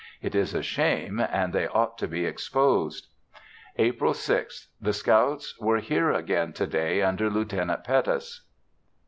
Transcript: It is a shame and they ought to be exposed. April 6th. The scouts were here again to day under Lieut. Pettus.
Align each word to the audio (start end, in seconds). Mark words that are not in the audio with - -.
It 0.19 0.33
is 0.33 0.55
a 0.55 0.63
shame 0.63 1.19
and 1.19 1.53
they 1.53 1.67
ought 1.67 1.99
to 1.99 2.07
be 2.07 2.25
exposed. 2.25 3.05
April 3.77 4.13
6th. 4.13 4.65
The 4.81 4.93
scouts 4.93 5.53
were 5.59 5.77
here 5.77 6.09
again 6.09 6.53
to 6.53 6.65
day 6.65 7.03
under 7.03 7.29
Lieut. 7.29 7.53
Pettus. 7.83 8.43